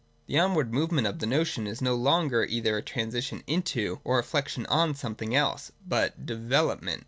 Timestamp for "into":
3.45-3.99